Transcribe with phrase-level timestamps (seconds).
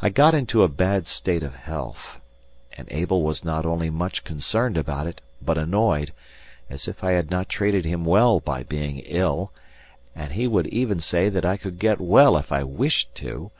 [0.00, 2.20] I got into a bad state of health,
[2.76, 6.12] and Abel was not only much concerned about it, but annoyed,
[6.70, 9.50] as if I had not treated him well by being ill,
[10.14, 13.50] and he would even say that I could get well if I wished to.